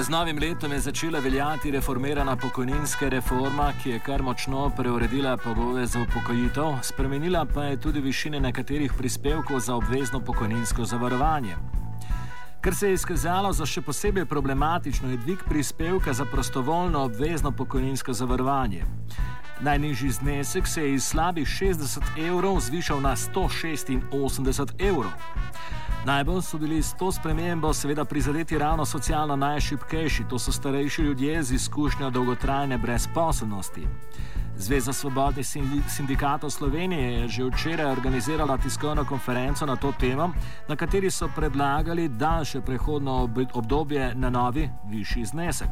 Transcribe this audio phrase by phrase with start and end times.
[0.00, 5.86] Z novim letom je začela veljati reformirana pokojninska reforma, ki je kar močno preuredila pogoje
[5.86, 11.56] za upokojitev, spremenila pa je tudi višine nekaterih prispevkov za obvezno pokojninsko zavarovanje.
[12.60, 18.12] Ker se je izkazalo za še posebej problematično, je dvig prispevka za prostovoljno obvezno pokojninsko
[18.12, 18.84] zavarovanje.
[19.60, 25.12] Najnižji znesek se je iz slabih 60 evrov zvišal na 186 evrov.
[26.04, 31.42] Najbolj so bili s to spremembo seveda prizadeti ravno socialno najšipkejši, to so starejši ljudje
[31.42, 33.86] z izkušnjo dolgotrajne brezposobnosti.
[34.60, 35.46] Zveza svobodnih
[35.88, 40.32] sindikatov Slovenije je že včeraj organizirala tiskovno konferenco na to temo,
[40.68, 45.68] na kateri so predlagali daljše prehodno obdobje na novi, višji znesek.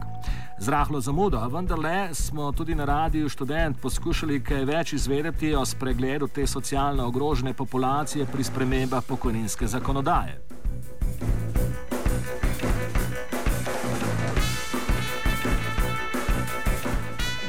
[0.58, 5.66] Z rahlo zamudo, a vendarle smo tudi na radiju študent poskušali kaj več izvedeti o
[5.66, 10.57] spregledu te socialno ogrožene populacije pri spremembah pokojninske zakonodaje.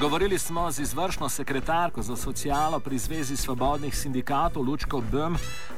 [0.02, 5.36] Govorili smo z izvršno sekretarko za socialo pri Zvezi svobodnih sindikatov Lučko Böhm,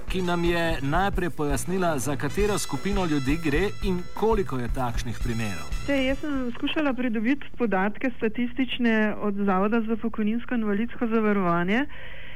[0.10, 5.68] ki nam je najprej pojasnila, za katero skupino ljudi gre in koliko je takšnih primerov.
[5.88, 11.86] Te, jaz sem skušala pridobiti podatke statistične od Zavoda za pokojninsko in invalidsko zavarovanje.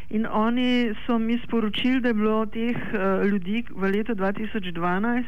[0.10, 5.24] In oni so mi sporočili, da je bilo teh uh, ljudi v letu 2012,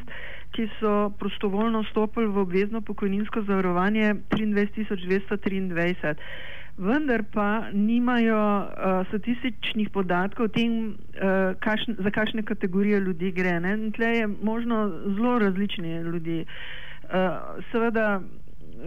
[0.51, 6.15] ki so prostovoljno vstopili v obvezno pokojninsko zavarovanje, 23.223.
[6.77, 8.67] Vendar pa nimajo uh,
[9.07, 13.61] statističnih podatkov o tem, uh, kašn, za kakšne kategorije ljudi gre.
[13.95, 16.45] Tle je možno zelo različne ljudi.
[17.03, 17.09] Uh,
[17.71, 18.21] seveda,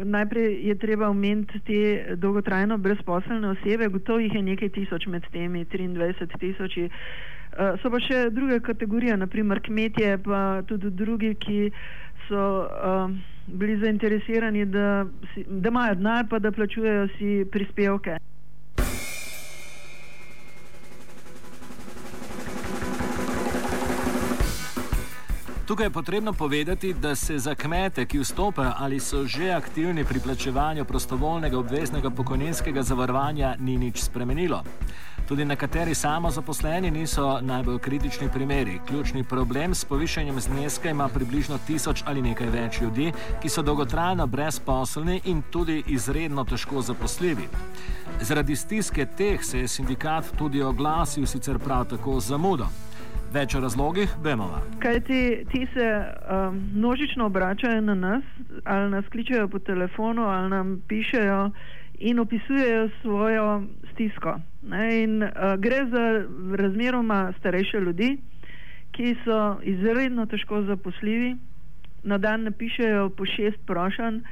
[0.04, 5.64] najprej je treba omeniti te dolgotrajno brezposelne osebe, gotovo jih je nekaj tisoč med temi
[5.64, 6.88] 23 tisoči.
[7.50, 11.70] Uh, so pa še druge kategorije, naprimer kmetje, pa tudi drugi, ki
[12.28, 13.10] so uh,
[13.46, 18.20] bili zainteresirani, da, si, da imajo denar, pa da plačujejo si prispevke.
[25.70, 30.20] Tukaj je potrebno povedati, da se za kmete, ki vstopajo ali so že aktivni pri
[30.20, 34.64] plačevanju prostovoljnega obveznega pokojninskega zavarovanja, ni nič spremenilo.
[35.28, 38.80] Tudi nekateri samozaposleni niso najbolj kritični primeri.
[38.86, 44.26] Ključni problem s povišanjem zneska ima približno tisoč ali nekaj več ljudi, ki so dolgotrajno
[44.26, 47.48] brezposelni in tudi izredno težko zaposljivi.
[48.20, 52.66] Zaradi stiske teh se je sindikat tudi oglasil, sicer prav tako z zamudo.
[53.30, 54.48] Več o razlogih, vemo.
[54.82, 55.20] Kaj ti,
[55.52, 58.24] ti se um, množično obračajo na nas,
[58.64, 61.50] ali nas kličejo po telefonu, ali nam pišejo
[62.10, 64.34] in opisujejo svojo stisko.
[65.02, 66.04] In, uh, gre za
[66.58, 68.16] razmeroma starejše ljudi,
[68.90, 71.36] ki so izredno težko zaposljivi,
[72.02, 74.24] na dan napišejo po šest prošanj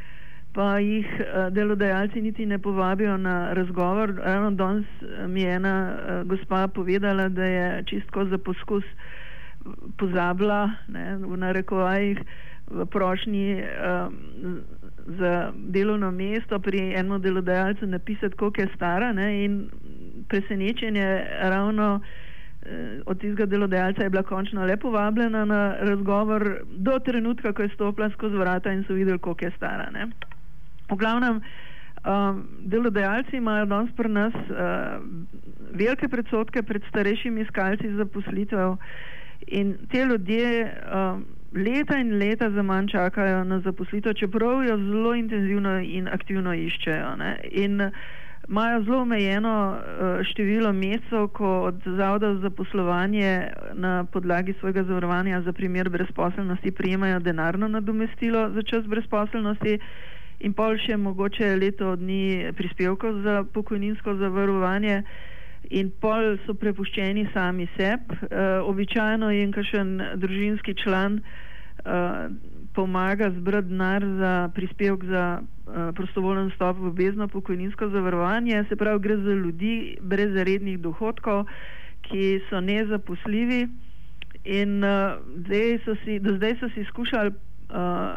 [0.53, 4.14] pa jih uh, delodajalci niti ne povabijo na razgovor.
[4.25, 8.84] Ravno danes eh, mi je ena uh, gospa povedala, da je čistko za poskus
[9.98, 12.19] pozabila ne, v narekovajih
[12.70, 14.60] v prošnji um,
[15.19, 19.70] za delovno mesto pri enem delodajalcu napisati, koliko je stara ne, in
[20.28, 22.00] presenečenje ravno
[23.06, 28.10] od tistega delodajalca je bila končno le povabljena na razgovor do trenutka, ko je stopila
[28.10, 29.91] skozi vrata in so videli, koliko je stara.
[29.91, 30.06] Ne.
[30.91, 35.03] V glavnem, um, delodajalci imajo danes pri nas uh,
[35.72, 38.76] velike predsotke pred starejšimi iskalci zaposlitev
[39.47, 45.15] in te ljudje um, leta in leta za manj čakajo na zaposlitev, čeprav jo zelo
[45.15, 47.16] intenzivno in aktivno iščejo.
[47.16, 47.37] Ne?
[47.50, 47.91] In
[48.48, 55.43] imajo zelo omejeno uh, število mesecev, ko od zavoda za poslovanje na podlagi svojega zavarovanja
[55.43, 59.78] za primer brezposelnosti prijemajo denarno nadomestilo za čas brezposelnosti
[60.41, 65.03] in pol še mogoče leto dni prispevkov za pokojninsko zavarovanje.
[65.75, 72.31] In pol so prepuščeni sami sebi, uh, običajno jim kakšen družinski član uh,
[72.78, 78.65] pomaga zbrati denar za prispevek za uh, prostovoljen stop v obvezno pokojninsko zavarovanje.
[78.68, 81.45] Se pravi, gre za ljudi brez rednih dohodkov,
[82.07, 83.66] ki so nezaposljivi
[84.45, 87.34] in uh, zdaj si, do zdaj so si skušali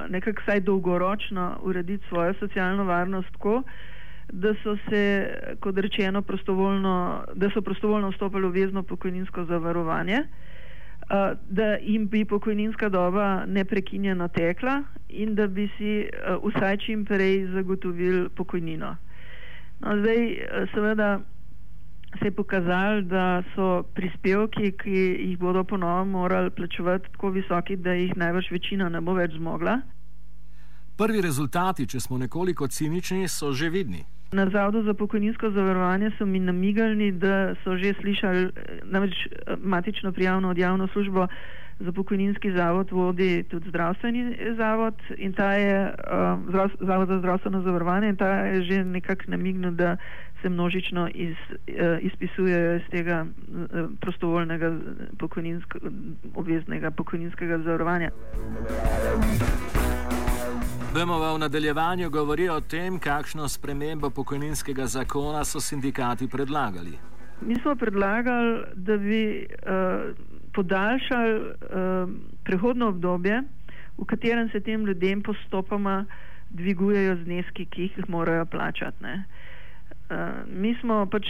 [0.09, 3.63] nekako vsaj dolgoročno urediti svojo socialno varnost tako,
[4.31, 11.38] da so se, kot rečeno, prostovoljno, da so prostovoljno vstopili v vezno pokojninsko zavarovanje, uh,
[11.50, 17.48] da jim bi pokojninska doba neprekinjeno tekla in da bi si uh, vsaj čim prej
[17.48, 18.95] zagotovili pokojnino.
[19.80, 20.38] No, zdaj,
[20.74, 21.19] seveda,
[22.19, 24.92] se je pokazalo, da so prispevki, ki
[25.30, 29.80] jih bodo ponovno morali plačevati, tako visoki, da jih največ večina ne bo več zmogla.
[30.98, 34.04] Prvi rezultati, če smo nekoliko cinični, so že vidni.
[34.31, 38.50] Na Zavodu za pokojninsko zavarovanje so mi namigali, da so že slišali,
[38.84, 39.28] namreč
[39.60, 41.28] matično prijavno od javno službo
[41.86, 45.94] za pokojninski zavod vodi tudi zdravstveni zavod in ta je
[46.48, 49.98] uh, Zavod za zdravstveno zavarovanje in ta je že nekako namignil, da
[50.42, 54.76] se množično iz, uh, izpisujejo iz tega uh, prostovoljnega
[55.20, 55.80] pokojninsko,
[56.36, 58.12] obveznega pokojninskega zavarovanja.
[60.94, 66.92] BMO v nadaljevanju govori o tem, kakšno spremembo pokojninskega zakona so sindikati predlagali.
[67.42, 70.16] Mi smo predlagali, da bi uh,
[70.54, 72.10] podaljšali uh,
[72.44, 73.44] prehodno obdobje,
[73.98, 76.06] v katerem se tem ljudem postopoma
[76.50, 79.06] dvigujejo zneski, ki jih morajo plačati.
[80.12, 81.30] Uh, mi smo pač,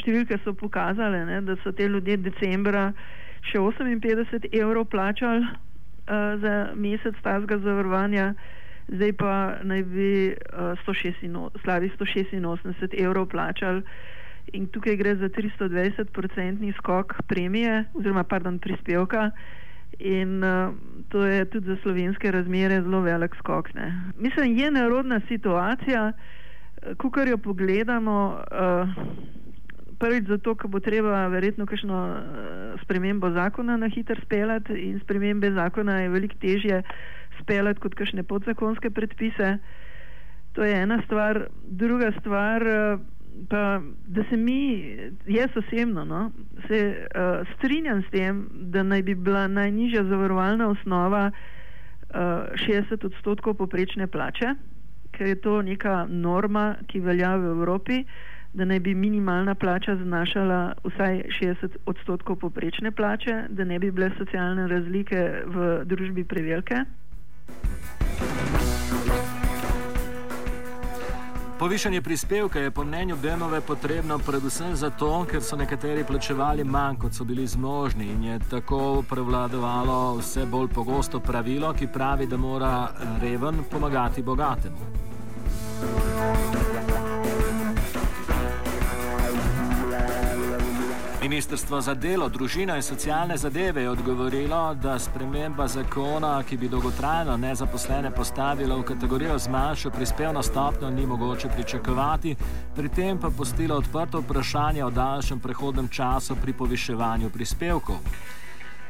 [0.00, 2.88] številke so pokazale, ne, da so te ljudje decembra
[3.46, 8.32] še 58 evrov plačali uh, za mesec tazga zavarovanja
[8.88, 13.82] zdaj pa naj bi uh, 186, slavi 186 evrov plačali.
[14.52, 19.30] In tukaj gre za 320-procentni skok premije, oziroma pardon, prispevka.
[19.98, 20.74] In uh,
[21.08, 23.74] to je tudi za slovenske razmere zelo velik skok.
[23.74, 24.12] Ne.
[24.18, 26.20] Mislim, je nerodna situacija, ko
[27.10, 28.40] kar jo pogledamo.
[28.50, 29.34] Uh,
[29.98, 35.52] prvič zato, ker bo treba verjetno kakšno uh, spremembo zakona na hitro speljati in spremembe
[35.54, 36.82] zakona je veliko težje
[37.40, 39.58] speljati kot kakšne podzakonske predpise.
[40.54, 41.46] To je ena stvar.
[41.64, 43.00] Druga stvar, uh,
[43.50, 44.60] pa da se mi,
[45.26, 46.30] jaz osebno, no,
[46.68, 52.14] se uh, strinjam s tem, da naj bi bila najnižja zavarovalna osnova uh,
[52.68, 54.54] 60 odstotkov poprečne plače,
[55.16, 58.04] ker je to neka norma, ki velja v Evropi
[58.54, 64.10] da naj bi minimalna plača znašala vsaj 60 odstotkov poprečne plače, da ne bi bile
[64.18, 66.84] socialne razlike v družbi prevelike.
[71.64, 77.14] Povišanje prispevka je po mnenju Benove potrebno predvsem zato, ker so nekateri plačevali manj, kot
[77.16, 82.90] so bili zmožni in je tako prevladovalo vse bolj pogosto pravilo, ki pravi, da mora
[83.22, 84.76] reven pomagati bogatemu.
[91.24, 97.36] Ministrstvo za delo, družino in socialne zadeve je odgovorilo, da sprememba zakona, ki bi dolgotrajno
[97.36, 102.34] nezaposlene postavila v kategorijo z manjšo prispevno stopnjo, ni mogoče pričakovati,
[102.76, 107.96] pri tem pa postilo odprto vprašanje o daljšem prehodnem času pri poviševanju prispevkov.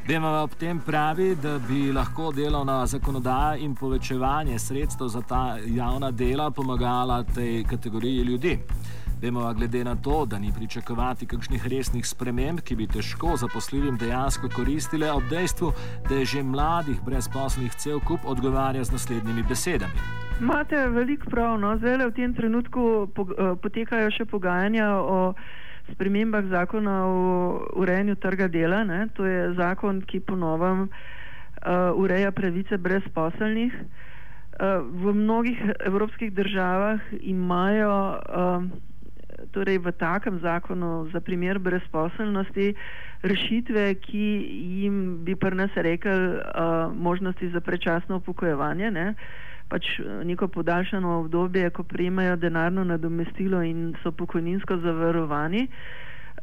[0.08, 6.10] Bema ob tem pravi, da bi lahko delovna zakonodaja in povečevanje sredstev za ta javna
[6.10, 8.58] dela pomagala tej kategoriji ljudi.
[9.24, 14.50] Vemo, glede na to, da ni pričakovati kakšnih resnih sprememb, ki bi težko zaposljivim dejansko
[14.56, 15.70] koristile, ob dejstvu,
[16.08, 20.04] da je že mladih brezposlenih cel kup odgovarja z naslednjimi besedami.
[20.40, 21.72] Imate veliko prav, no?
[21.78, 25.32] zdaj v tem trenutku uh, potekajo še pogajanja o
[25.94, 27.18] spremembah zakona o
[27.80, 28.84] urejanju trga dela.
[28.84, 29.08] Ne?
[29.16, 33.72] To je zakon, ki ponovem uh, ureja pravice brezposlenih.
[33.72, 38.92] Uh, v mnogih evropskih državah imajo uh,
[39.52, 42.74] torej v takem zakonu za primer brezposelnosti
[43.22, 44.26] rešitve, ki
[44.82, 49.14] jim bi pri nas rekel uh, možnosti za prečasno upokojevanje, ne?
[49.68, 55.68] pač uh, neko podaljšano obdobje, ko prejmajo denarno nadomestilo in so pokojninsko zavarovani.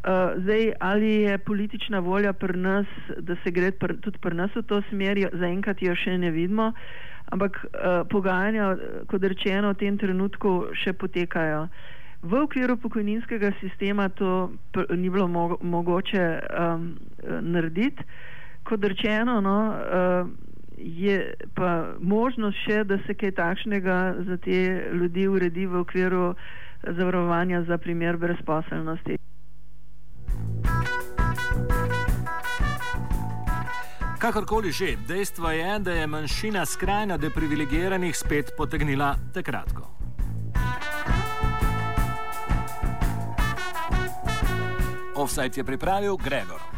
[0.01, 2.86] Uh, zdaj, ali je politična volja pri nas,
[3.20, 6.72] da se gre pr, tudi pri nas v to smer, zaenkrat jo še ne vidimo,
[7.29, 8.75] ampak uh, pogajanja,
[9.08, 11.67] kot rečeno, v tem trenutku še potekajo.
[11.70, 14.51] Uh, V okviru pokojninskega sistema to
[14.90, 16.98] ni bilo mo mogoče um,
[17.42, 18.04] narediti.
[18.63, 20.30] Kot rečeno, no, uh,
[20.78, 23.98] je pa možnost še, da se kaj takšnega
[24.28, 24.60] za te
[24.94, 26.34] ljudi uredi v okviru
[26.98, 29.18] zavarovanja za primer brezposelnosti.
[34.22, 40.00] Kakorkoli že, dejstvo je, da je manjšina skrajno deprivilegiranih spet potegnila takratko.
[45.22, 46.71] Offside je pripravil Gregor.